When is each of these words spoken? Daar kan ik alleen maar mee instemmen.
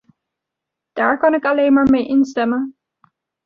Daar 0.93 1.17
kan 1.19 1.33
ik 1.33 1.45
alleen 1.45 1.73
maar 1.73 1.89
mee 1.89 2.07
instemmen. 2.07 2.75